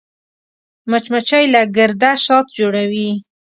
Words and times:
مچمچۍ 0.89 1.45
له 1.53 1.61
ګرده 1.75 2.11
شات 2.25 2.45
جوړوي 2.57 3.09